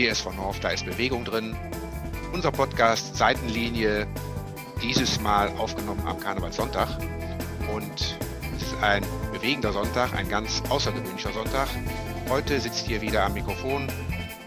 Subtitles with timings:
[0.00, 1.54] TSV North, da ist Bewegung drin.
[2.32, 4.06] Unser Podcast Seitenlinie,
[4.82, 6.88] dieses Mal aufgenommen am Karnevalssonntag.
[7.74, 8.16] Und
[8.56, 11.68] es ist ein bewegender Sonntag, ein ganz außergewöhnlicher Sonntag.
[12.30, 13.88] Heute sitzt hier wieder am Mikrofon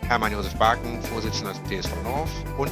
[0.07, 2.71] Hermann Josef Barken, Vorsitzender des TSV North und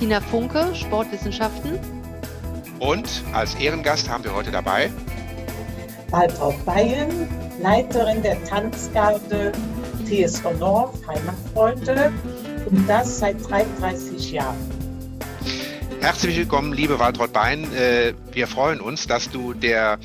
[0.00, 1.78] Tina Funke, Sportwissenschaften.
[2.80, 4.90] Und als Ehrengast haben wir heute dabei
[6.10, 7.28] Waltraud Bayern,
[7.60, 9.52] Leiterin der Tanzgarde
[10.06, 12.12] TSV North, Heimatfreunde
[12.66, 14.56] und das seit 33 Jahren.
[16.00, 17.64] Herzlich willkommen, liebe Waltraud Bein.
[17.74, 19.98] Äh, wir freuen uns, dass du der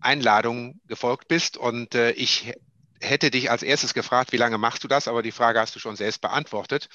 [0.00, 2.52] Einladung gefolgt bist und äh, ich
[3.00, 5.80] hätte dich als erstes gefragt, wie lange machst du das, aber die Frage hast du
[5.80, 6.88] schon selbst beantwortet.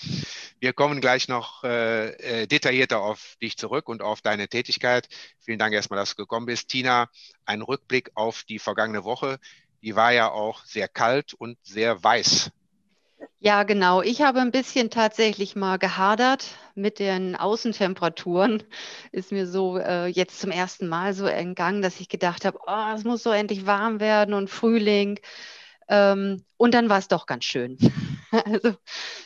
[0.60, 5.10] Wir kommen gleich noch äh, detaillierter auf dich zurück und auf deine Tätigkeit.
[5.40, 6.70] Vielen Dank erstmal, dass du gekommen bist.
[6.70, 7.10] Tina,
[7.46, 9.40] ein Rückblick auf die vergangene Woche.
[9.86, 12.50] Die war ja auch sehr kalt und sehr weiß.
[13.38, 14.02] Ja, genau.
[14.02, 18.64] Ich habe ein bisschen tatsächlich mal gehadert mit den Außentemperaturen.
[19.12, 22.96] Ist mir so äh, jetzt zum ersten Mal so entgangen, dass ich gedacht habe, oh,
[22.96, 25.20] es muss so endlich warm werden und Frühling.
[25.88, 27.78] Ähm, und dann war es doch ganz schön.
[28.32, 28.76] also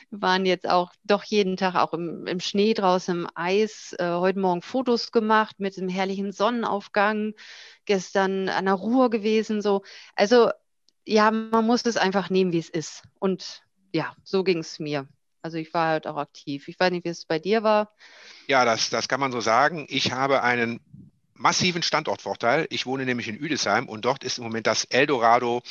[0.10, 3.96] wir waren jetzt auch doch jeden Tag auch im, im Schnee draußen im Eis.
[3.98, 7.34] Äh, heute Morgen Fotos gemacht mit dem herrlichen Sonnenaufgang.
[7.86, 9.62] Gestern an der Ruhr gewesen.
[9.62, 9.84] So.
[10.16, 10.52] Also
[11.06, 13.04] ja, man muss es einfach nehmen, wie es ist.
[13.20, 13.64] Und
[13.94, 15.08] ja, so ging es mir.
[15.42, 16.68] Also ich war halt auch aktiv.
[16.68, 17.94] Ich weiß nicht, wie es bei dir war.
[18.48, 19.86] Ja, das, das kann man so sagen.
[19.90, 20.82] Ich habe einen
[21.34, 22.68] massiven Standortvorteil.
[22.70, 25.62] Ich wohne nämlich in Üdesheim und dort ist im Moment das Eldorado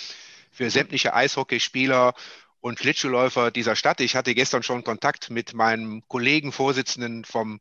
[0.51, 2.15] für sämtliche Eishockeyspieler
[2.61, 4.01] und Schlittschuhläufer dieser Stadt.
[4.01, 7.61] Ich hatte gestern schon Kontakt mit meinem Kollegen, Vorsitzenden vom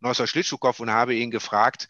[0.00, 1.88] Neusser Schlittschuhkopf und habe ihn gefragt,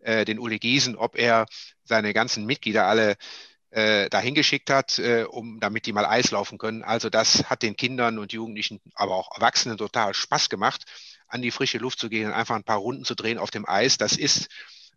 [0.00, 1.46] äh, den Uli Giesen, ob er
[1.84, 3.16] seine ganzen Mitglieder alle
[3.70, 6.82] äh, dahin geschickt hat, äh, um, damit die mal Eis laufen können.
[6.82, 10.84] Also das hat den Kindern und Jugendlichen, aber auch Erwachsenen total Spaß gemacht,
[11.28, 13.68] an die frische Luft zu gehen und einfach ein paar Runden zu drehen auf dem
[13.68, 13.98] Eis.
[13.98, 14.48] Das ist,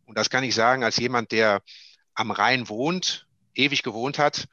[0.05, 1.61] und das kann ich sagen, als jemand, der
[2.13, 4.47] am Rhein wohnt, ewig gewohnt hat,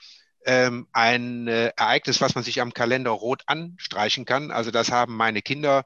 [0.47, 4.53] ähm, ein äh, Ereignis, was man sich am Kalender rot anstreichen kann.
[4.53, 5.85] Also das haben meine Kinder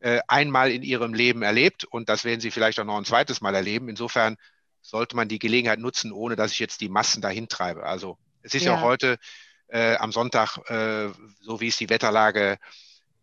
[0.00, 3.42] äh, einmal in ihrem Leben erlebt und das werden sie vielleicht auch noch ein zweites
[3.42, 3.90] Mal erleben.
[3.90, 4.36] Insofern
[4.80, 7.84] sollte man die Gelegenheit nutzen, ohne dass ich jetzt die Massen dahin treibe.
[7.84, 9.18] Also es ist ja, auch heute
[9.68, 11.10] äh, am Sonntag, äh,
[11.42, 12.58] so wie es die Wetterlage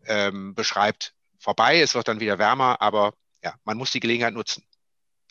[0.06, 1.82] ähm, beschreibt, vorbei.
[1.82, 3.14] Es wird dann wieder wärmer, aber
[3.44, 4.64] ja, man muss die Gelegenheit nutzen.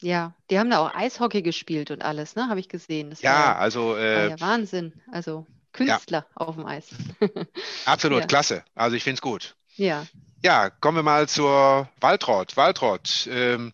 [0.00, 2.48] Ja, die haben da auch Eishockey gespielt und alles, ne?
[2.48, 3.10] Habe ich gesehen.
[3.10, 4.92] Das ja, war, also äh, ja Wahnsinn.
[5.10, 6.36] Also Künstler ja.
[6.46, 6.88] auf dem Eis.
[7.84, 8.26] Absolut, ja.
[8.26, 8.64] klasse.
[8.74, 9.56] Also ich finde es gut.
[9.76, 10.06] Ja.
[10.42, 12.56] Ja, kommen wir mal zur Waltraud.
[12.56, 13.72] Waltraud, ähm,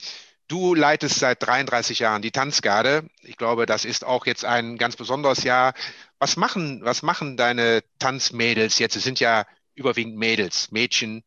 [0.48, 3.08] du leitest seit 33 Jahren die Tanzgarde.
[3.22, 5.74] Ich glaube, das ist auch jetzt ein ganz besonderes Jahr.
[6.18, 8.96] Was machen, was machen deine Tanzmädels jetzt?
[8.96, 9.44] Es sind ja
[9.74, 11.24] überwiegend Mädels, Mädchen.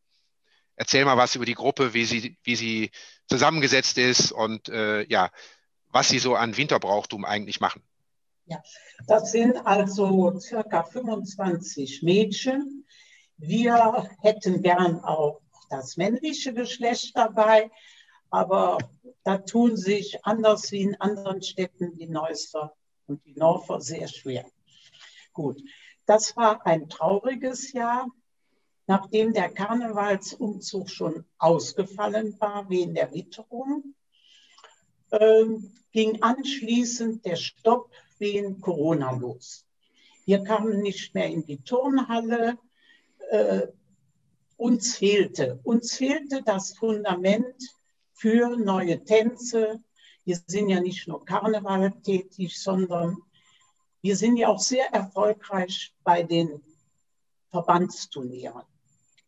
[0.75, 2.91] Erzähl mal was über die Gruppe, wie sie, wie sie
[3.27, 5.29] zusammengesetzt ist und äh, ja,
[5.89, 7.81] was sie so an Winterbrauchtum eigentlich machen.
[8.45, 8.61] Ja,
[9.07, 12.85] das sind also circa 25 Mädchen.
[13.37, 17.71] Wir hätten gern auch das männliche Geschlecht dabei,
[18.29, 18.77] aber
[19.23, 22.75] da tun sich anders wie in anderen Städten die Neusser
[23.07, 24.45] und die Norfer sehr schwer.
[25.33, 25.61] Gut,
[26.05, 28.07] das war ein trauriges Jahr
[28.87, 33.95] nachdem der Karnevalsumzug schon ausgefallen war wegen der Witterung,
[35.11, 35.45] äh,
[35.91, 39.65] ging anschließend der Stopp wegen Corona los.
[40.25, 42.57] Wir kamen nicht mehr in die Turnhalle.
[43.29, 43.67] Äh,
[44.57, 47.55] uns fehlte, uns fehlte das Fundament
[48.13, 49.83] für neue Tänze.
[50.23, 53.17] Wir sind ja nicht nur Karneval tätig, sondern
[54.01, 56.61] wir sind ja auch sehr erfolgreich bei den
[57.49, 58.63] Verbandsturnieren.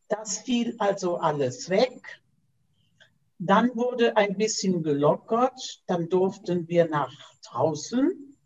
[0.09, 2.21] Das fiel also alles weg.
[3.39, 5.83] Dann wurde ein bisschen gelockert.
[5.87, 7.13] Dann durften wir nach
[7.43, 8.37] draußen.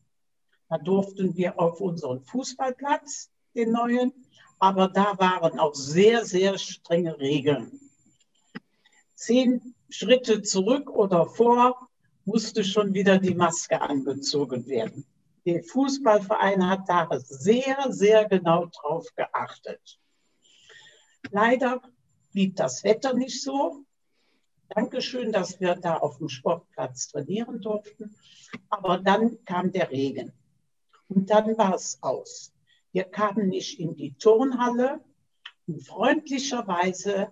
[0.69, 4.13] Da durften wir auf unseren Fußballplatz, den neuen.
[4.59, 7.79] Aber da waren auch sehr, sehr strenge Regeln.
[9.16, 11.90] Zehn Schritte zurück oder vor
[12.25, 15.05] musste schon wieder die Maske angezogen werden.
[15.46, 19.99] Der Fußballverein hat da sehr, sehr genau drauf geachtet.
[21.29, 21.82] Leider
[22.32, 23.85] blieb das Wetter nicht so.
[24.70, 28.16] Dankeschön, dass wir da auf dem Sportplatz trainieren durften.
[28.70, 30.34] Aber dann kam der Regen.
[31.08, 32.53] Und dann war es aus.
[32.91, 35.02] Wir kamen nicht in die Turnhalle.
[35.68, 37.32] Und freundlicherweise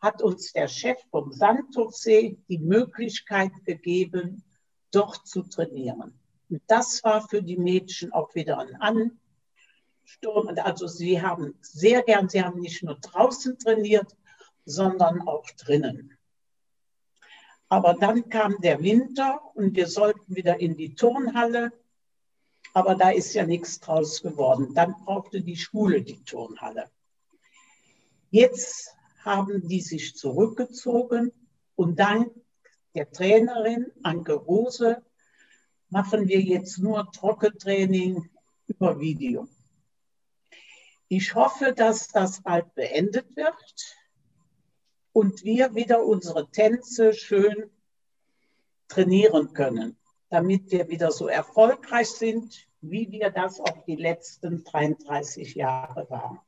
[0.00, 4.42] hat uns der Chef vom Sandhofsee die Möglichkeit gegeben,
[4.90, 6.18] dort zu trainieren.
[6.50, 8.76] Und das war für die Mädchen auch wieder ein
[10.12, 14.14] Sturm, also sie haben sehr gern, sie haben nicht nur draußen trainiert,
[14.64, 16.18] sondern auch drinnen.
[17.68, 21.72] Aber dann kam der Winter und wir sollten wieder in die Turnhalle.
[22.74, 24.74] Aber da ist ja nichts draus geworden.
[24.74, 26.90] Dann brauchte die Schule die Turnhalle.
[28.30, 28.94] Jetzt
[29.24, 31.32] haben die sich zurückgezogen
[31.74, 32.30] und dank
[32.94, 35.02] der Trainerin Anke Rose
[35.88, 38.28] machen wir jetzt nur Trockentraining
[38.66, 39.48] über Video.
[41.14, 43.96] Ich hoffe, dass das bald beendet wird
[45.12, 47.70] und wir wieder unsere Tänze schön
[48.88, 49.98] trainieren können,
[50.30, 56.40] damit wir wieder so erfolgreich sind, wie wir das auch die letzten 33 Jahre waren.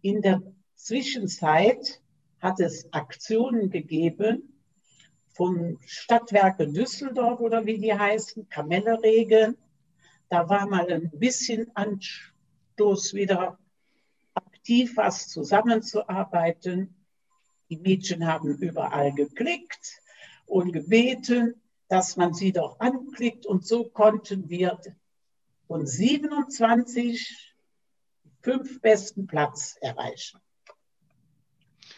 [0.00, 0.40] In der
[0.76, 2.00] Zwischenzeit
[2.40, 4.62] hat es Aktionen gegeben
[5.28, 9.58] von Stadtwerke Düsseldorf oder wie die heißen, Kamelleregen.
[10.30, 13.58] Da war mal ein bisschen Anstoß wieder
[14.64, 16.94] aktiv was zusammenzuarbeiten.
[17.68, 20.00] Die Mädchen haben überall geklickt
[20.46, 23.44] und gebeten, dass man sie doch anklickt.
[23.44, 24.80] Und so konnten wir
[25.66, 27.54] von 27
[28.40, 30.40] fünf besten Platz erreichen.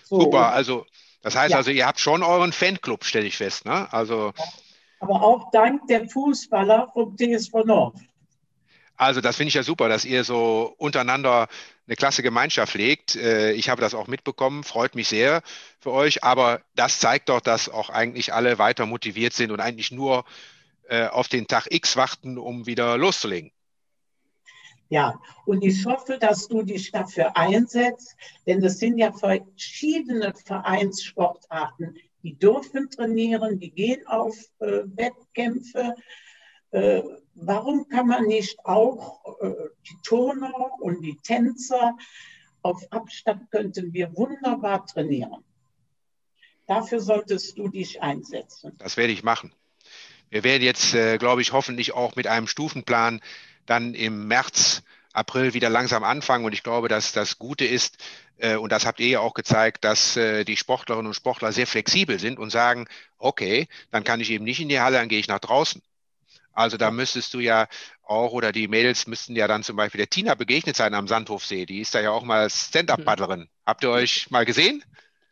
[0.02, 0.22] So.
[0.22, 0.86] Super, also
[1.22, 1.56] das heißt ja.
[1.58, 3.64] also, ihr habt schon euren Fanclub, stelle ich fest.
[3.64, 3.92] Ne?
[3.92, 4.32] Also,
[4.98, 7.98] Aber auch dank der Fußballer vom TSV Nord.
[8.96, 11.48] Also das finde ich ja super, dass ihr so untereinander
[11.86, 13.16] eine klasse Gemeinschaft legt.
[13.16, 15.42] Äh, ich habe das auch mitbekommen, freut mich sehr
[15.80, 16.24] für euch.
[16.24, 20.24] Aber das zeigt doch, dass auch eigentlich alle weiter motiviert sind und eigentlich nur
[20.88, 23.52] äh, auf den Tag X warten, um wieder loszulegen.
[24.88, 28.16] Ja, und ich hoffe, dass du dich dafür einsetzt,
[28.46, 35.94] denn es sind ja verschiedene Vereinssportarten, die dürfen trainieren, die gehen auf äh, Wettkämpfe.
[36.70, 37.02] Äh,
[37.36, 39.52] warum kann man nicht auch äh,
[39.88, 41.96] die Turner und die Tänzer
[42.62, 45.44] auf Abstand könnten wir wunderbar trainieren.
[46.66, 48.72] Dafür solltest du dich einsetzen.
[48.78, 49.52] Das werde ich machen.
[50.30, 53.20] Wir werden jetzt, äh, glaube ich, hoffentlich auch mit einem Stufenplan
[53.66, 56.44] dann im März, April wieder langsam anfangen.
[56.44, 57.98] Und ich glaube, dass das Gute ist,
[58.38, 61.66] äh, und das habt ihr ja auch gezeigt, dass äh, die Sportlerinnen und Sportler sehr
[61.66, 62.86] flexibel sind und sagen,
[63.18, 65.80] okay, dann kann ich eben nicht in die Halle, dann gehe ich nach draußen.
[66.56, 67.68] Also da müsstest du ja
[68.02, 71.66] auch, oder die Mädels müssten ja dann zum Beispiel der Tina begegnet sein am Sandhofsee.
[71.66, 73.48] Die ist da ja auch mal Stand-Up-Paddlerin.
[73.66, 74.82] Habt ihr euch mal gesehen?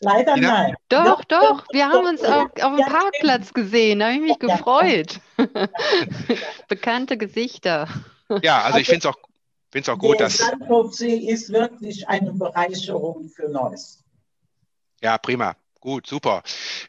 [0.00, 0.64] Leider Tina?
[0.64, 0.74] nein.
[0.90, 1.64] Doch, doch, doch.
[1.72, 4.00] Wir doch, haben uns auf, auf dem Parkplatz gesehen.
[4.00, 5.20] Da habe ich mich ja, gefreut.
[6.68, 7.88] Bekannte Gesichter.
[8.42, 9.18] Ja, also ich finde es auch,
[9.70, 10.36] find's auch gut, der dass.
[10.36, 14.04] Der Sandhofsee ist wirklich eine Bereicherung für Neuss.
[15.00, 15.56] Ja, prima.
[15.84, 16.42] Gut, super.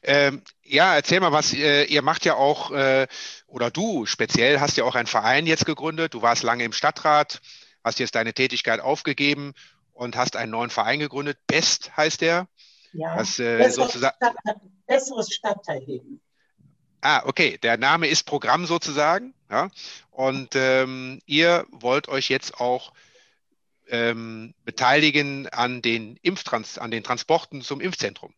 [0.03, 1.53] Ähm, ja, erzähl mal was.
[1.53, 3.07] Äh, ihr macht ja auch, äh,
[3.45, 6.13] oder du speziell hast ja auch einen Verein jetzt gegründet.
[6.13, 7.41] Du warst lange im Stadtrat,
[7.83, 9.53] hast jetzt deine Tätigkeit aufgegeben
[9.91, 11.37] und hast einen neuen Verein gegründet.
[11.45, 12.47] Best heißt der.
[12.93, 14.15] Ja, was, äh, besseres, sozusagen...
[14.15, 16.21] Stadt, besseres Stadtteilleben.
[17.01, 17.57] Ah, okay.
[17.57, 19.33] Der Name ist Programm sozusagen.
[19.51, 19.71] Ja?
[20.09, 22.93] Und ähm, ihr wollt euch jetzt auch
[23.89, 28.33] ähm, beteiligen an den Impftrans an den Transporten zum Impfzentrum.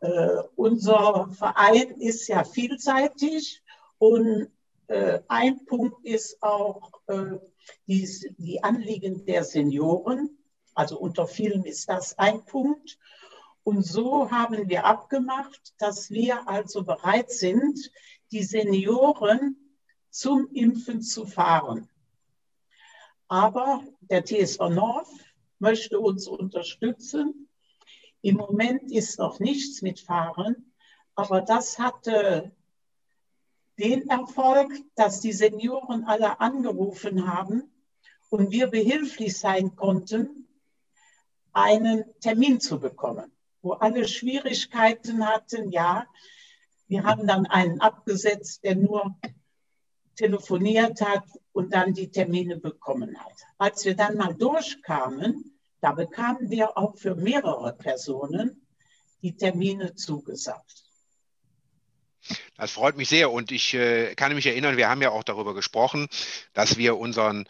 [0.00, 3.62] Äh, unser Verein ist ja vielseitig
[3.98, 4.48] und
[4.86, 7.38] äh, ein Punkt ist auch äh,
[7.86, 10.38] die, die Anliegen der Senioren.
[10.74, 12.98] Also unter vielen ist das ein Punkt.
[13.64, 17.90] Und so haben wir abgemacht, dass wir also bereit sind,
[18.30, 19.56] die Senioren
[20.10, 21.88] zum Impfen zu fahren.
[23.26, 25.08] Aber der TSV Nord
[25.58, 27.47] möchte uns unterstützen
[28.22, 30.72] im Moment ist noch nichts mit Fahren,
[31.14, 32.52] aber das hatte
[33.78, 37.70] den Erfolg, dass die Senioren alle angerufen haben
[38.28, 40.48] und wir behilflich sein konnten,
[41.52, 43.32] einen Termin zu bekommen,
[43.62, 45.70] wo alle Schwierigkeiten hatten.
[45.70, 46.06] Ja,
[46.88, 49.16] wir haben dann einen abgesetzt, der nur
[50.16, 53.44] telefoniert hat und dann die Termine bekommen hat.
[53.56, 58.66] Als wir dann mal durchkamen, da bekamen wir auch für mehrere Personen
[59.22, 60.84] die Termine zugesagt.
[62.56, 65.54] Das freut mich sehr und ich äh, kann mich erinnern, wir haben ja auch darüber
[65.54, 66.08] gesprochen,
[66.52, 67.46] dass wir unseren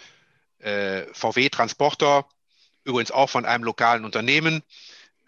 [0.58, 2.26] äh, VW-Transporter,
[2.84, 4.62] übrigens auch von einem lokalen Unternehmen,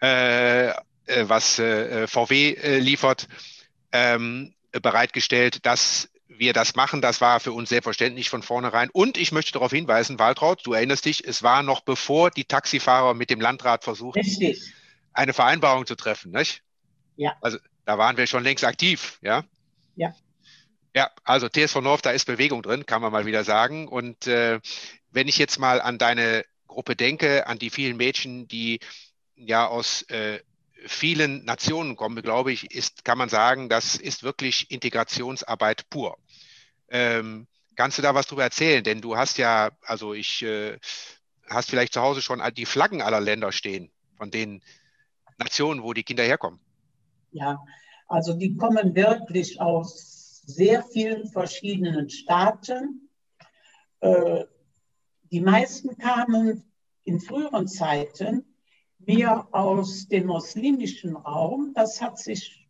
[0.01, 0.73] äh, äh
[1.23, 3.27] was äh, VW äh, liefert,
[3.91, 8.89] ähm, bereitgestellt, dass wir das machen, das war für uns selbstverständlich von vornherein.
[8.91, 13.13] Und ich möchte darauf hinweisen, Waltraud, du erinnerst dich, es war noch bevor die Taxifahrer
[13.13, 14.73] mit dem Landrat versuchten, Richtig.
[15.13, 16.63] eine Vereinbarung zu treffen, nicht?
[17.17, 17.35] Ja.
[17.41, 19.43] Also da waren wir schon längst aktiv, ja?
[19.95, 20.13] Ja.
[20.93, 23.87] Ja, also TSV North, da ist Bewegung drin, kann man mal wieder sagen.
[23.87, 24.59] Und äh,
[25.09, 28.79] wenn ich jetzt mal an deine Gruppe denke, an die vielen Mädchen, die
[29.35, 30.39] ja aus äh,
[30.85, 36.17] vielen Nationen kommen, glaube ich, ist, kann man sagen, das ist wirklich Integrationsarbeit pur.
[36.89, 38.83] Ähm, kannst du da was drüber erzählen?
[38.83, 40.77] Denn du hast ja, also ich, äh,
[41.49, 44.61] hast vielleicht zu Hause schon die Flaggen aller Länder stehen, von den
[45.37, 46.59] Nationen, wo die Kinder herkommen.
[47.31, 47.63] Ja,
[48.07, 53.09] also die kommen wirklich aus sehr vielen verschiedenen Staaten.
[54.01, 54.45] Äh,
[55.31, 56.63] die meisten kamen
[57.03, 58.50] in früheren Zeiten
[59.05, 61.73] mehr aus dem muslimischen Raum.
[61.75, 62.67] Das hat sich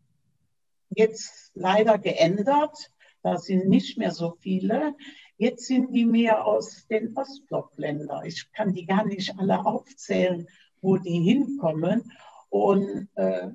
[0.89, 2.91] jetzt leider geändert.
[3.23, 4.95] Da sind nicht mehr so viele.
[5.37, 8.25] Jetzt sind die mehr aus den Ostblockländern.
[8.25, 10.47] Ich kann die gar nicht alle aufzählen,
[10.81, 12.11] wo die hinkommen.
[12.49, 13.49] Und äh,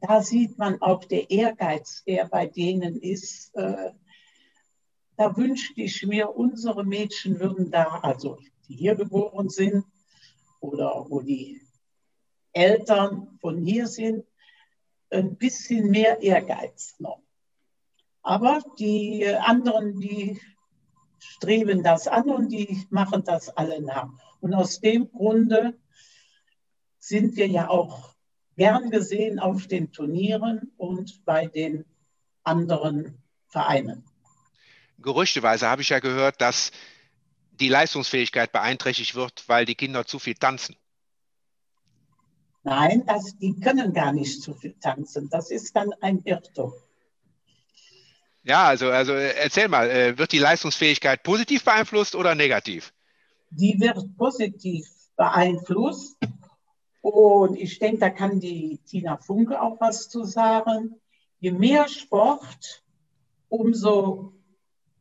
[0.00, 3.54] da sieht man auch der Ehrgeiz, der bei denen ist.
[3.54, 3.92] Äh,
[5.16, 9.84] da wünschte ich mir, unsere Mädchen würden da, also die hier geboren sind
[10.60, 11.60] oder wo die
[12.52, 14.24] Eltern von hier sind,
[15.10, 17.22] ein bisschen mehr Ehrgeiz noch.
[18.22, 20.40] Aber die anderen, die
[21.18, 24.08] streben das an und die machen das alle nach.
[24.40, 25.78] Und aus dem Grunde
[26.98, 28.14] sind wir ja auch
[28.56, 31.84] gern gesehen auf den Turnieren und bei den
[32.44, 34.04] anderen Vereinen.
[34.98, 36.70] Gerüchteweise habe ich ja gehört, dass
[37.52, 40.76] die Leistungsfähigkeit beeinträchtigt wird, weil die Kinder zu viel tanzen.
[42.64, 45.28] Nein, das, die können gar nicht zu viel tanzen.
[45.30, 46.72] Das ist dann ein Irrtum.
[48.44, 52.92] Ja, also, also erzähl mal, äh, wird die Leistungsfähigkeit positiv beeinflusst oder negativ?
[53.50, 56.16] Die wird positiv beeinflusst.
[57.00, 61.00] Und ich denke, da kann die Tina Funke auch was zu sagen.
[61.40, 62.84] Je mehr Sport,
[63.48, 64.34] umso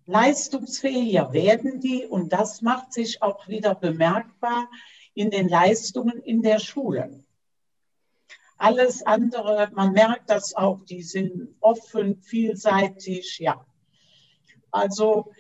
[0.06, 2.06] leistungsfähiger werden die.
[2.06, 4.68] Und das macht sich auch wieder bemerkbar
[5.13, 7.24] in den Leistungen in der Schule.
[8.62, 13.65] Alles andere, man merkt das auch, die sind offen, vielseitig, ja.
[14.70, 15.32] Also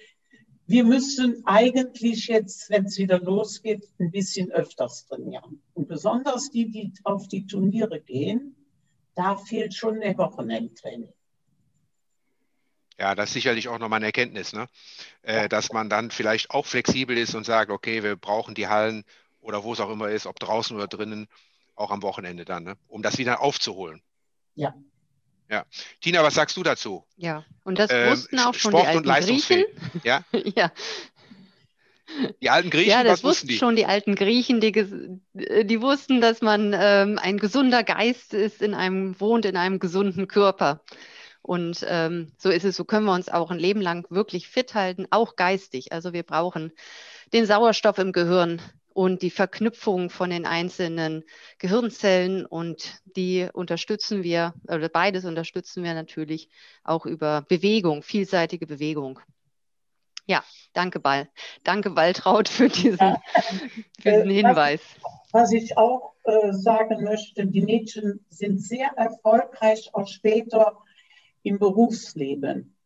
[0.65, 5.61] wir müssen eigentlich jetzt, wenn es wieder losgeht, ein bisschen öfters trainieren.
[5.75, 8.55] Und besonders die, die auf die Turniere gehen,
[9.13, 11.13] da fehlt schon ein Wochenendtraining.
[12.97, 14.65] Ja, das ist sicherlich auch nochmal eine Erkenntnis, ne?
[15.21, 19.03] Äh, dass man dann vielleicht auch flexibel ist und sagt, okay, wir brauchen die Hallen
[19.41, 21.27] oder wo es auch immer ist, ob draußen oder drinnen,
[21.75, 22.77] auch am Wochenende dann, ne?
[22.87, 24.01] um das wieder aufzuholen.
[24.55, 24.73] Ja.
[25.49, 25.65] Ja.
[25.99, 27.05] Tina, was sagst du dazu?
[27.17, 29.65] Ja, und das ähm, wussten auch schon Sport die alten Griechen.
[30.03, 30.23] Ja?
[30.31, 30.71] ja.
[32.41, 33.57] Die alten Griechen, ja, das was wussten die?
[33.57, 38.73] schon die alten Griechen, die, die wussten, dass man ähm, ein gesunder Geist ist, in
[38.73, 40.81] einem wohnt in einem gesunden Körper.
[41.41, 44.73] Und ähm, so ist es, so können wir uns auch ein Leben lang wirklich fit
[44.73, 45.91] halten, auch geistig.
[45.91, 46.71] Also wir brauchen
[47.33, 48.61] den Sauerstoff im Gehirn,
[48.93, 51.23] und die Verknüpfung von den einzelnen
[51.59, 56.49] Gehirnzellen und die unterstützen wir, oder beides unterstützen wir natürlich
[56.83, 59.19] auch über Bewegung, vielseitige Bewegung.
[60.27, 60.43] Ja,
[60.73, 61.29] danke Ball.
[61.63, 63.21] Danke Waltraud für diesen, ja.
[63.99, 64.81] für diesen Hinweis.
[65.31, 70.77] Was ich auch äh, sagen möchte, die Mädchen sind sehr erfolgreich auch später
[71.43, 72.77] im Berufsleben.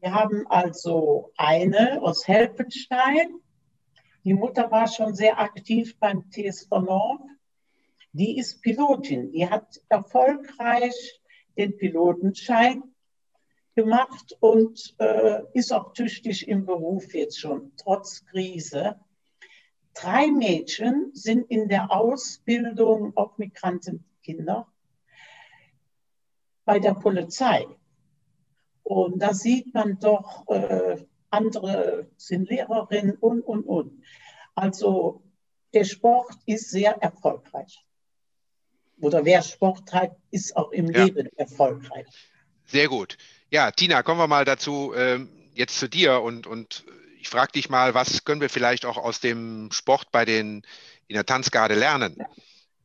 [0.00, 3.40] Wir haben also eine aus Helpenstein,
[4.24, 7.22] die Mutter war schon sehr aktiv beim TSV Nord.
[8.12, 9.30] Die ist Pilotin.
[9.32, 11.20] Die hat erfolgreich
[11.56, 12.82] den Pilotenschein
[13.74, 18.98] gemacht und äh, ist auch tüchtig im Beruf jetzt schon, trotz Krise.
[19.94, 24.66] Drei Mädchen sind in der Ausbildung, auch Migrantenkinder,
[26.64, 27.66] bei der Polizei.
[28.82, 34.02] Und da sieht man doch, äh, andere sind Lehrerinnen und, und, und.
[34.54, 35.22] Also
[35.74, 37.84] der Sport ist sehr erfolgreich.
[39.00, 41.04] Oder wer Sport treibt, ist auch im ja.
[41.04, 42.06] Leben erfolgreich.
[42.64, 43.16] Sehr gut.
[43.50, 46.84] Ja, Tina, kommen wir mal dazu, ähm, jetzt zu dir und, und
[47.20, 50.62] ich frage dich mal, was können wir vielleicht auch aus dem Sport bei den
[51.06, 52.16] in der Tanzgarde lernen?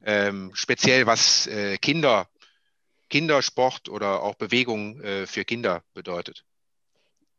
[0.06, 2.28] Ähm, speziell was äh, Kinder,
[3.10, 6.46] Kindersport oder auch Bewegung äh, für Kinder bedeutet.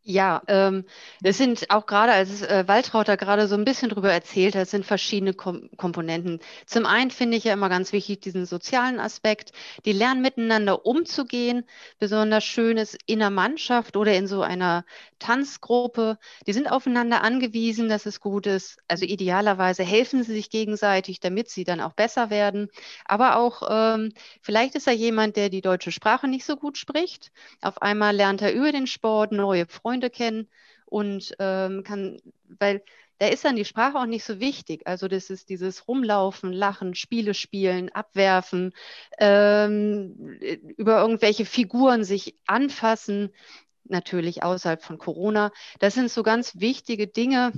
[0.07, 0.85] Ja, ähm,
[1.23, 4.69] es sind auch gerade, als äh, Waltraud da gerade so ein bisschen drüber erzählt hat,
[4.69, 6.41] sind verschiedene Kom Komponenten.
[6.67, 9.53] Zum einen finde ich ja immer ganz wichtig diesen sozialen Aspekt.
[9.87, 11.65] Die lernen miteinander umzugehen.
[11.99, 14.85] Besonders schön ist in der Mannschaft oder in so einer
[15.21, 16.19] Tanzgruppe.
[16.47, 18.77] Die sind aufeinander angewiesen, dass es gut ist.
[18.89, 22.69] Also idealerweise helfen sie sich gegenseitig, damit sie dann auch besser werden.
[23.07, 27.31] Aber auch ähm, vielleicht ist da jemand, der die deutsche Sprache nicht so gut spricht.
[27.63, 30.49] Auf einmal lernt er über den Sport neue Freunde Freunde kennen
[30.87, 32.21] und ähm, kann,
[32.59, 32.83] weil
[33.19, 34.87] da ist dann die Sprache auch nicht so wichtig.
[34.87, 38.73] Also das ist dieses Rumlaufen, Lachen, Spiele spielen, Abwerfen,
[39.19, 40.37] ähm,
[40.77, 43.31] über irgendwelche Figuren sich anfassen,
[43.85, 45.53] natürlich außerhalb von Corona.
[45.79, 47.53] Das sind so ganz wichtige Dinge,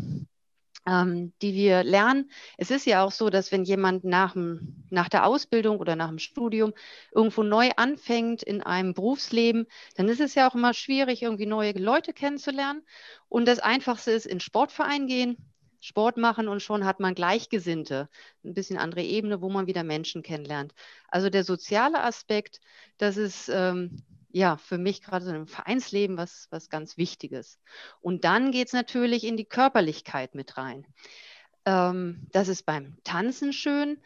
[0.86, 2.30] ähm, die wir lernen.
[2.56, 6.08] Es ist ja auch so, dass wenn jemand nach, dem, nach der Ausbildung oder nach
[6.08, 6.72] dem Studium
[7.12, 9.66] irgendwo neu anfängt in einem Berufsleben,
[9.96, 12.82] dann ist es ja auch immer schwierig, irgendwie neue Leute kennenzulernen.
[13.28, 15.36] Und das Einfachste ist, in Sportverein gehen,
[15.80, 18.08] Sport machen und schon hat man Gleichgesinnte,
[18.44, 20.74] ein bisschen andere Ebene, wo man wieder Menschen kennenlernt.
[21.08, 22.60] Also der soziale Aspekt,
[22.98, 24.02] das ist ähm,
[24.36, 27.58] ja, für mich gerade so im Vereinsleben was, was ganz Wichtiges.
[28.02, 30.86] Und dann geht es natürlich in die Körperlichkeit mit rein.
[31.64, 33.98] Ähm, das ist beim Tanzen schön.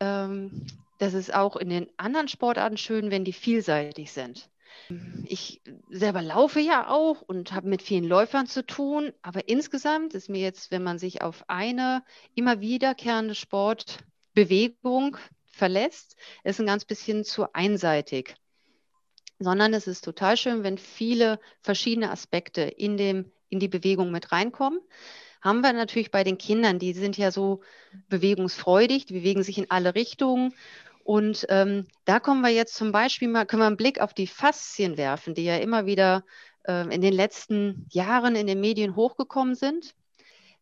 [0.00, 0.66] Ähm,
[0.98, 4.50] das ist auch in den anderen Sportarten schön, wenn die vielseitig sind.
[5.24, 10.28] Ich selber laufe ja auch und habe mit vielen Läufern zu tun, aber insgesamt ist
[10.28, 12.04] mir jetzt, wenn man sich auf eine
[12.34, 15.16] immer wiederkehrende Sportbewegung
[15.46, 18.36] verlässt, ist ein ganz bisschen zu einseitig
[19.38, 24.32] sondern es ist total schön, wenn viele verschiedene Aspekte in, dem, in die Bewegung mit
[24.32, 24.80] reinkommen.
[25.42, 27.60] Haben wir natürlich bei den Kindern, die sind ja so
[28.08, 30.54] bewegungsfreudig, die bewegen sich in alle Richtungen.
[31.02, 34.26] Und ähm, da kommen wir jetzt zum Beispiel mal, können wir einen Blick auf die
[34.26, 36.24] Faszien werfen, die ja immer wieder
[36.66, 39.94] äh, in den letzten Jahren in den Medien hochgekommen sind.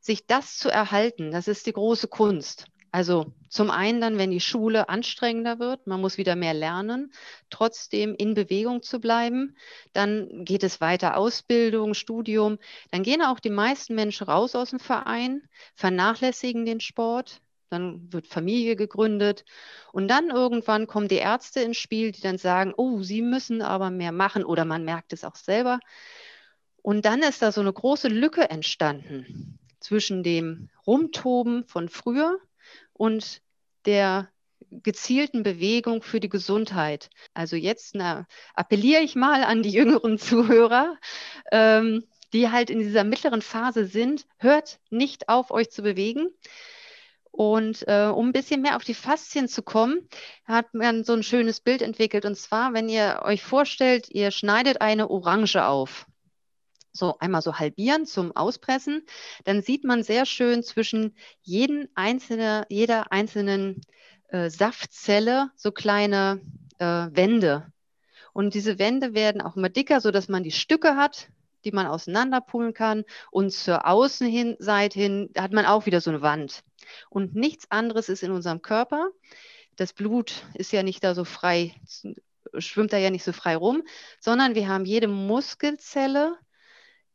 [0.00, 2.66] Sich das zu erhalten, das ist die große Kunst.
[2.92, 7.10] Also zum einen dann, wenn die Schule anstrengender wird, man muss wieder mehr lernen,
[7.48, 9.56] trotzdem in Bewegung zu bleiben.
[9.94, 12.58] Dann geht es weiter Ausbildung, Studium.
[12.90, 15.42] Dann gehen auch die meisten Menschen raus aus dem Verein,
[15.74, 17.40] vernachlässigen den Sport.
[17.70, 19.46] Dann wird Familie gegründet.
[19.92, 23.88] Und dann irgendwann kommen die Ärzte ins Spiel, die dann sagen, oh, sie müssen aber
[23.88, 25.80] mehr machen oder man merkt es auch selber.
[26.82, 32.38] Und dann ist da so eine große Lücke entstanden zwischen dem Rumtoben von früher
[33.02, 33.42] und
[33.84, 34.28] der
[34.70, 37.10] gezielten Bewegung für die Gesundheit.
[37.34, 40.96] Also jetzt na, appelliere ich mal an die jüngeren Zuhörer,
[41.50, 46.28] ähm, die halt in dieser mittleren Phase sind, hört nicht auf, euch zu bewegen.
[47.32, 50.08] Und äh, um ein bisschen mehr auf die Faszien zu kommen,
[50.44, 52.24] hat man so ein schönes Bild entwickelt.
[52.24, 56.06] Und zwar, wenn ihr euch vorstellt, ihr schneidet eine Orange auf
[56.92, 59.04] so einmal so halbieren zum Auspressen,
[59.44, 63.80] dann sieht man sehr schön zwischen jeden einzelne, jeder einzelnen
[64.28, 66.40] äh, Saftzelle so kleine
[66.78, 67.72] äh, Wände.
[68.32, 71.28] Und diese Wände werden auch immer dicker, sodass man die Stücke hat,
[71.64, 73.04] die man auseinanderpullen kann.
[73.30, 76.62] Und zur Außenseite hin hat man auch wieder so eine Wand.
[77.10, 79.10] Und nichts anderes ist in unserem Körper.
[79.76, 81.74] Das Blut ist ja nicht da so frei,
[82.58, 83.82] schwimmt da ja nicht so frei rum,
[84.20, 86.36] sondern wir haben jede Muskelzelle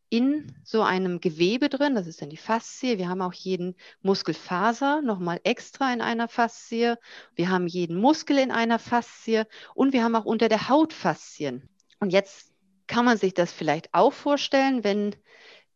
[0.10, 2.98] in so einem Gewebe drin, das ist dann die Faszie.
[2.98, 6.96] Wir haben auch jeden Muskelfaser nochmal extra in einer Faszie.
[7.36, 11.67] Wir haben jeden Muskel in einer Faszie und wir haben auch unter der Haut Faszien.
[12.00, 12.54] Und jetzt
[12.88, 15.15] kann man sich das vielleicht auch vorstellen, wenn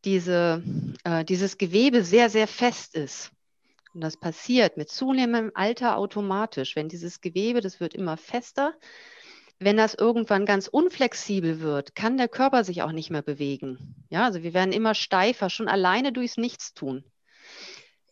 [0.05, 0.63] diese,
[1.03, 3.31] äh, dieses Gewebe sehr, sehr fest ist.
[3.93, 6.75] Und das passiert mit zunehmendem Alter automatisch.
[6.75, 8.73] Wenn dieses Gewebe, das wird immer fester,
[9.61, 13.95] wenn das irgendwann ganz unflexibel wird, kann der Körper sich auch nicht mehr bewegen.
[14.09, 17.03] Ja, also wir werden immer steifer, schon alleine durchs Nichtstun.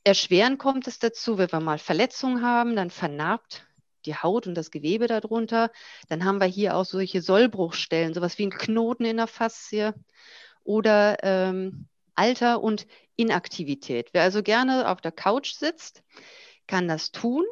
[0.03, 3.65] Erschweren kommt es dazu, wenn wir mal Verletzungen haben, dann vernarbt
[4.05, 5.71] die Haut und das Gewebe darunter.
[6.07, 9.95] Dann haben wir hier auch solche Sollbruchstellen, sowas wie ein Knoten in der Faszie
[10.63, 12.85] oder ähm, Alter und
[13.15, 14.09] Inaktivität.
[14.13, 16.03] Wer also gerne auf der Couch sitzt,
[16.67, 17.43] kann das tun,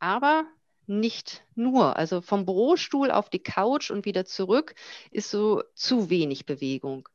[0.00, 0.44] aber
[0.88, 1.96] nicht nur.
[1.96, 4.74] Also vom Bürostuhl auf die Couch und wieder zurück
[5.10, 7.08] ist so zu wenig Bewegung.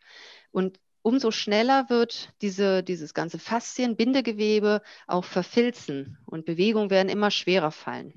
[0.51, 7.31] Und umso schneller wird diese, dieses ganze Faszien, Bindegewebe auch verfilzen und Bewegungen werden immer
[7.31, 8.13] schwerer fallen.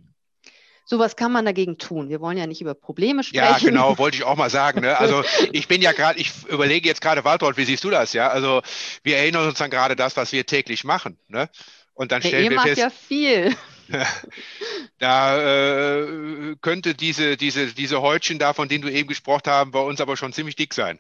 [0.88, 2.08] So was kann man dagegen tun.
[2.08, 3.44] Wir wollen ja nicht über Probleme sprechen.
[3.44, 4.82] Ja, genau, wollte ich auch mal sagen.
[4.82, 4.96] Ne?
[4.96, 8.12] Also ich bin ja gerade, ich überlege jetzt gerade, Waltraud, wie siehst du das?
[8.12, 8.62] Ja, also
[9.02, 11.18] wir erinnern uns dann gerade das, was wir täglich machen.
[11.26, 11.50] Ne?
[11.92, 12.80] Und dann stellen wir fest.
[12.80, 13.56] ja viel.
[14.98, 19.80] da äh, könnte diese, diese, diese Häutchen da, von denen du eben gesprochen hast, bei
[19.80, 20.98] uns aber schon ziemlich dick sein.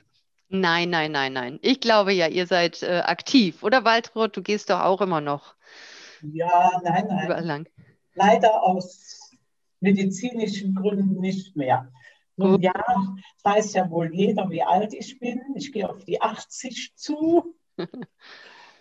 [0.48, 1.58] Nein, nein, nein, nein.
[1.62, 3.62] Ich glaube ja, ihr seid äh, aktiv.
[3.62, 5.54] Oder Waltraud, du gehst doch auch immer noch.
[6.22, 7.24] Ja, nein, nein.
[7.26, 7.68] Überall lang.
[8.14, 9.32] Leider aus
[9.80, 11.92] medizinischen Gründen nicht mehr.
[12.36, 12.72] Nun ja,
[13.42, 15.40] weiß ja wohl jeder, wie alt ich bin.
[15.56, 17.56] Ich gehe auf die 80 zu.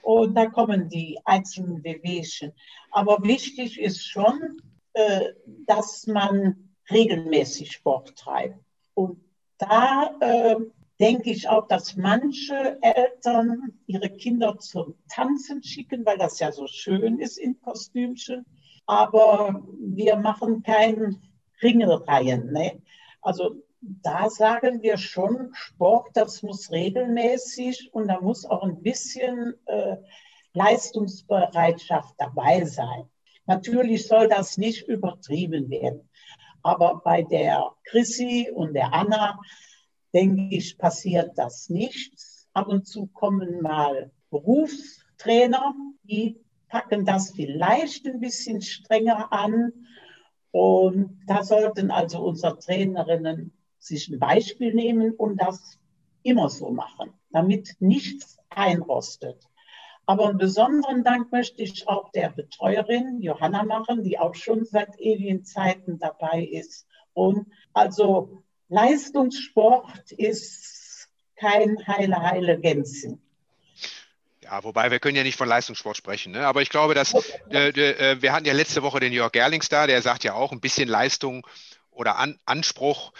[0.05, 2.53] Und da kommen die einzelnen Wehwehchen.
[2.91, 4.61] Aber wichtig ist schon,
[4.93, 5.33] äh,
[5.65, 8.59] dass man regelmäßig Sport treibt.
[8.93, 9.19] Und
[9.57, 10.57] da äh,
[10.99, 16.67] denke ich auch, dass manche Eltern ihre Kinder zum Tanzen schicken, weil das ja so
[16.67, 18.45] schön ist in Kostümchen.
[18.85, 21.19] Aber wir machen keine
[21.63, 22.51] Ringelreihen.
[22.51, 22.79] Ne?
[23.23, 23.55] Also
[24.01, 29.97] da sagen wir schon, Sport, das muss regelmäßig und da muss auch ein bisschen äh,
[30.53, 33.09] Leistungsbereitschaft dabei sein.
[33.45, 36.09] Natürlich soll das nicht übertrieben werden.
[36.63, 39.39] Aber bei der Chrissy und der Anna,
[40.13, 42.13] denke ich, passiert das nicht.
[42.53, 49.71] Ab und zu kommen mal Berufstrainer, die packen das vielleicht ein bisschen strenger an.
[50.51, 53.54] Und da sollten also unsere Trainerinnen
[53.85, 55.79] sich ein Beispiel nehmen und das
[56.23, 59.47] immer so machen, damit nichts einrostet.
[60.07, 64.99] Aber einen besonderen Dank möchte ich auch der Betreuerin Johanna machen, die auch schon seit
[64.99, 66.87] ewigen Zeiten dabei ist.
[67.13, 73.21] Und also Leistungssport ist kein heile, heile Gänzchen.
[74.43, 76.33] Ja, wobei wir können ja nicht von Leistungssport sprechen.
[76.33, 76.45] Ne?
[76.45, 77.15] Aber ich glaube, dass
[77.49, 80.51] äh, äh, wir hatten ja letzte Woche den Jörg Gerlings da, der sagt ja auch,
[80.51, 81.47] ein bisschen Leistung
[81.89, 83.11] oder An Anspruch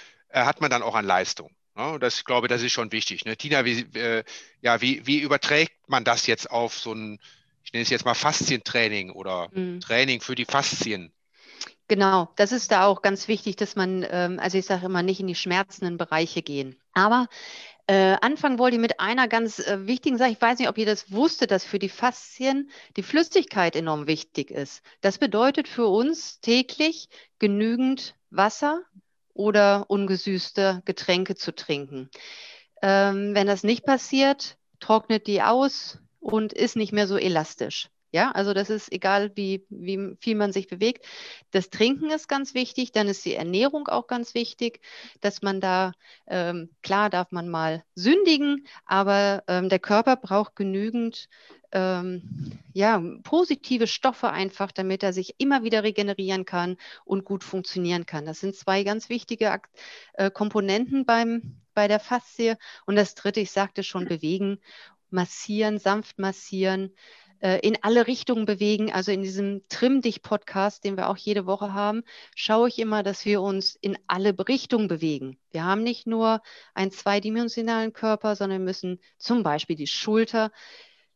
[0.43, 1.51] hat man dann auch an Leistung.
[1.75, 1.97] Ne?
[1.99, 3.25] Das, ich glaube, das ist schon wichtig.
[3.25, 3.37] Ne?
[3.37, 4.23] Tina, wie, äh,
[4.61, 7.19] ja, wie, wie überträgt man das jetzt auf so ein,
[7.63, 9.79] ich nenne es jetzt mal Faszientraining oder mhm.
[9.81, 11.11] Training für die Faszien?
[11.87, 15.19] Genau, das ist da auch ganz wichtig, dass man, ähm, also ich sage immer, nicht
[15.19, 16.79] in die schmerzenden Bereiche gehen.
[16.93, 17.27] Aber
[17.87, 20.31] äh, anfangen wollte ich mit einer ganz äh, wichtigen Sache.
[20.31, 24.49] Ich weiß nicht, ob ihr das wusstet, dass für die Faszien die Flüssigkeit enorm wichtig
[24.49, 24.81] ist.
[25.01, 28.81] Das bedeutet für uns täglich genügend Wasser
[29.35, 32.09] oder ungesüßte Getränke zu trinken.
[32.81, 37.89] Ähm, wenn das nicht passiert, trocknet die aus und ist nicht mehr so elastisch.
[38.11, 41.05] Ja, also das ist egal, wie, wie viel man sich bewegt.
[41.51, 44.79] Das Trinken ist ganz wichtig, dann ist die Ernährung auch ganz wichtig,
[45.19, 45.91] dass man da,
[46.27, 51.27] ähm, klar darf man mal sündigen, aber ähm, der Körper braucht genügend
[51.73, 58.05] ähm, ja, positive Stoffe einfach, damit er sich immer wieder regenerieren kann und gut funktionieren
[58.05, 58.25] kann.
[58.25, 59.59] Das sind zwei ganz wichtige
[60.13, 62.55] äh, Komponenten beim, bei der Faszie.
[62.85, 64.59] Und das dritte, ich sagte schon, bewegen,
[65.09, 66.91] massieren, sanft massieren
[67.45, 68.91] äh, in alle Richtungen bewegen.
[68.91, 72.01] Also in diesem Trim dich Podcast, den wir auch jede Woche haben,
[72.33, 75.37] schaue ich immer, dass wir uns in alle Richtungen bewegen.
[75.51, 76.41] Wir haben nicht nur
[76.73, 80.51] einen zweidimensionalen Körper, sondern müssen zum Beispiel die Schulter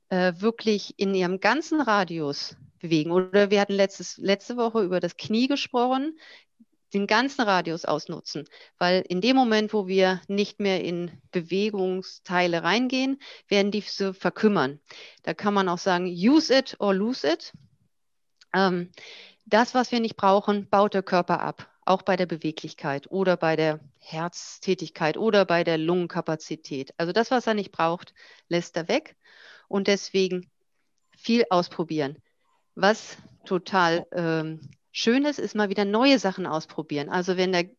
[0.10, 3.12] äh, wirklich in ihrem ganzen Radius bewegen.
[3.12, 6.16] Oder wir hatten letztes, letzte Woche über das Knie gesprochen
[6.94, 8.48] den ganzen Radius ausnutzen,
[8.78, 14.80] weil in dem Moment, wo wir nicht mehr in Bewegungsteile reingehen, werden die so verkümmern.
[15.24, 17.54] Da kann man auch sagen, use it or lose it.
[18.54, 18.92] Ähm,
[19.46, 23.56] das, was wir nicht brauchen, baut der Körper ab, auch bei der Beweglichkeit oder bei
[23.56, 26.94] der Herztätigkeit oder bei der Lungenkapazität.
[26.98, 28.14] Also das, was er nicht braucht,
[28.48, 29.16] lässt er weg
[29.68, 30.50] und deswegen
[31.18, 32.18] viel ausprobieren.
[32.76, 37.10] Was total ähm, Schönes ist mal wieder neue Sachen ausprobieren.
[37.10, 37.70] Also wenn der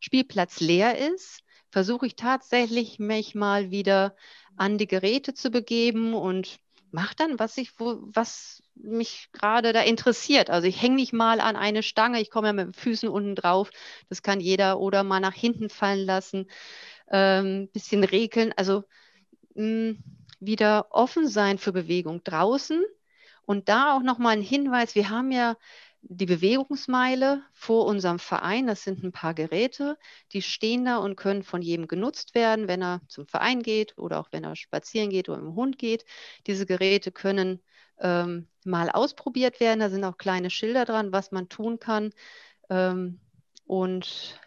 [0.00, 4.14] Spielplatz leer ist, versuche ich tatsächlich mich mal wieder
[4.56, 6.58] an die Geräte zu begeben und
[6.90, 10.50] mache dann, was ich, wo, was mich gerade da interessiert.
[10.50, 13.34] Also ich hänge mich mal an eine Stange, ich komme ja mit den Füßen unten
[13.34, 13.70] drauf,
[14.08, 16.50] das kann jeder, oder mal nach hinten fallen lassen,
[17.10, 18.52] ähm, bisschen regeln.
[18.56, 18.84] Also
[19.54, 19.94] mh,
[20.40, 22.82] wieder offen sein für Bewegung draußen.
[23.44, 25.56] Und da auch nochmal ein Hinweis, wir haben ja
[26.02, 28.66] die Bewegungsmeile vor unserem Verein.
[28.66, 29.96] Das sind ein paar Geräte,
[30.32, 34.20] die stehen da und können von jedem genutzt werden, wenn er zum Verein geht oder
[34.20, 36.04] auch wenn er spazieren geht oder mit dem Hund geht.
[36.46, 37.62] Diese Geräte können
[37.98, 39.80] ähm, mal ausprobiert werden.
[39.80, 42.12] Da sind auch kleine Schilder dran, was man tun kann.
[42.68, 43.20] Ähm,
[43.64, 44.40] und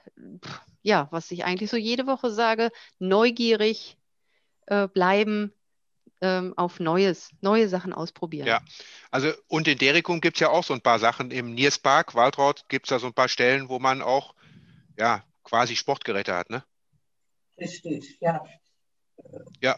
[0.82, 3.98] ja, was ich eigentlich so jede Woche sage, neugierig
[4.68, 5.54] äh, bleiben,
[6.21, 8.47] ähm, auf Neues, neue Sachen ausprobieren.
[8.47, 8.62] Ja,
[9.12, 11.32] also und in Derikum gibt es ja auch so ein paar Sachen.
[11.32, 14.36] Im Nierspark, Waltraud, gibt es da so ein paar Stellen, wo man auch
[14.97, 16.63] ja, quasi Sportgeräte hat, ne?
[17.58, 18.43] Richtig, ja.
[19.62, 19.78] Ja,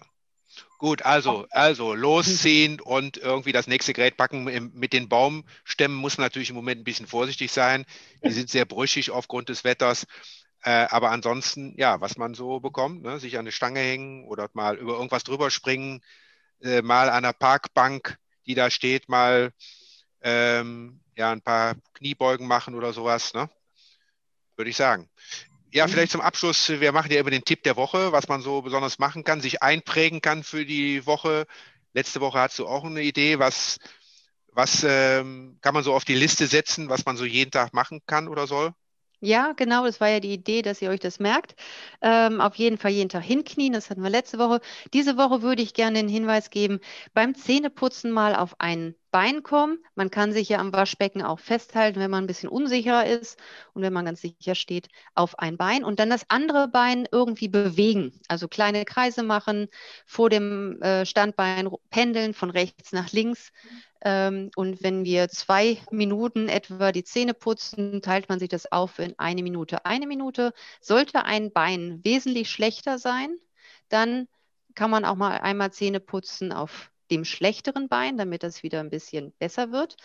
[0.78, 4.44] Gut, also, also losziehen und irgendwie das nächste Gerät packen.
[4.74, 7.86] Mit den Baumstämmen muss man natürlich im Moment ein bisschen vorsichtig sein.
[8.24, 10.06] Die sind sehr brüchig aufgrund des Wetters.
[10.64, 13.20] Äh, aber ansonsten, ja, was man so bekommt, ne?
[13.20, 16.02] sich an eine Stange hängen oder mal über irgendwas drüber springen,
[16.62, 19.52] äh, mal an der Parkbank, die da steht, mal
[20.22, 23.50] ähm, ja, ein paar Kniebeugen machen oder sowas, ne?
[24.56, 25.10] würde ich sagen.
[25.72, 25.92] Ja, mhm.
[25.92, 29.00] vielleicht zum Abschluss, wir machen ja über den Tipp der Woche, was man so besonders
[29.00, 31.46] machen kann, sich einprägen kann für die Woche.
[31.94, 33.78] Letzte Woche hast du auch eine Idee, was,
[34.52, 38.02] was ähm, kann man so auf die Liste setzen, was man so jeden Tag machen
[38.06, 38.74] kann oder soll?
[39.20, 41.56] Ja, genau, das war ja die Idee, dass ihr euch das merkt.
[42.02, 44.62] Ähm, auf jeden Fall jeden Tag hinknien, das hatten wir letzte Woche.
[44.94, 46.80] Diese Woche würde ich gerne den Hinweis geben,
[47.16, 49.80] beim Zähneputzen mal auf ein Bein kommen.
[49.96, 53.40] Man kann sich ja am Waschbecken auch festhalten, wenn man ein bisschen unsicherer ist
[53.74, 57.48] und wenn man ganz sicher steht, auf ein Bein und dann das andere Bein irgendwie
[57.48, 58.20] bewegen.
[58.28, 59.68] Also kleine Kreise machen,
[60.06, 63.52] vor dem äh, Standbein pendeln von rechts nach links.
[63.62, 69.00] Ähm, und wenn wir zwei Minuten etwa die Zähne putzen, teilt man sich das auf
[69.00, 69.86] in eine Minute.
[69.86, 73.38] Eine Minute sollte ein Bein wesentlich schlechter sein,
[73.90, 74.28] dann
[74.76, 78.90] kann man auch mal einmal Zähne putzen auf dem schlechteren Bein, damit das wieder ein
[78.90, 79.98] bisschen besser wird.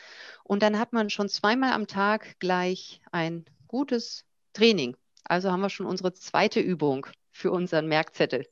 [0.44, 4.96] Und dann hat man schon zweimal am Tag gleich ein gutes Training.
[5.24, 8.46] Also haben wir schon unsere zweite Übung für unseren Merkzettel.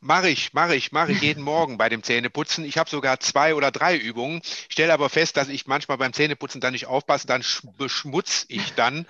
[0.00, 2.64] Mache ich, mache ich, mache ich jeden Morgen bei dem Zähneputzen.
[2.64, 6.60] Ich habe sogar zwei oder drei Übungen, stelle aber fest, dass ich manchmal beim Zähneputzen
[6.60, 7.44] dann nicht aufpasse, dann
[7.78, 9.06] beschmutze ich dann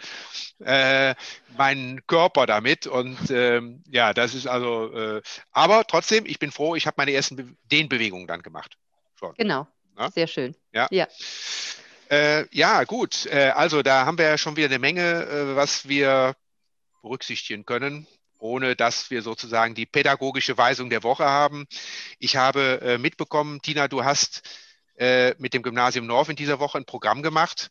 [0.65, 1.15] äh,
[1.57, 2.87] meinen Körper damit.
[2.87, 5.23] Und ähm, ja, das ist also, äh,
[5.53, 8.77] aber trotzdem, ich bin froh, ich habe meine ersten Be Dehnbewegungen dann gemacht.
[9.19, 9.35] Schon.
[9.37, 9.67] Genau,
[9.99, 10.11] ja?
[10.11, 10.55] sehr schön.
[10.73, 10.89] Ja.
[10.91, 11.07] ja.
[12.11, 13.27] Äh, ja, gut.
[13.27, 16.37] Äh, also da haben wir ja schon wieder eine Menge, äh, was wir
[17.03, 18.07] berücksichtigen können
[18.45, 21.65] ohne dass wir sozusagen die pädagogische Weisung der Woche haben.
[22.19, 24.43] Ich habe äh, mitbekommen, Tina, du hast
[24.99, 27.71] äh, mit dem Gymnasium North in dieser Woche ein Programm gemacht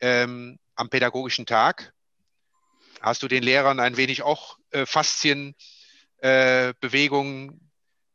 [0.00, 1.92] ähm, am pädagogischen Tag.
[3.02, 7.70] Hast du den Lehrern ein wenig auch äh, Faszienbewegungen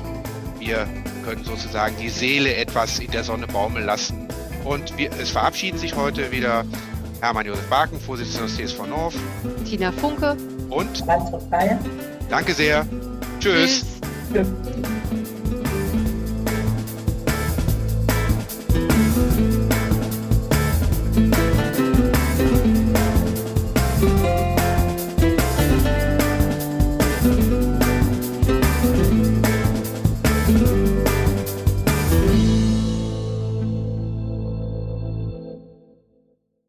[0.59, 0.87] Wir
[1.23, 4.27] können sozusagen die Seele etwas in der Sonne baumeln lassen.
[4.63, 6.65] Und wir, es verabschieden sich heute wieder
[7.21, 9.15] Hermann Josef Barken, Vorsitzender des TSV North.
[9.65, 10.35] Tina Funke.
[10.69, 11.07] Und?
[12.29, 12.85] Danke sehr.
[13.39, 13.85] Tschüss.
[14.33, 14.47] Tschüss.